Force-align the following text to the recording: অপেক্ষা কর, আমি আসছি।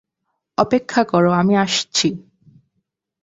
অপেক্ষা 0.57 1.01
কর, 1.03 1.23
আমি 1.31 1.53
আসছি। 1.57 2.09